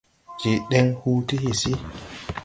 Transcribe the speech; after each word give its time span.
Je 0.39 0.51
deŋ 0.71 0.85
huu 1.01 1.19
ti 1.27 1.35
hisi. 1.43 1.71